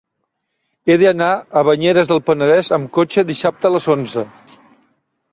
[0.91, 1.27] He d'anar
[1.59, 4.25] a Banyeres del Penedès amb cotxe dissabte a les onze.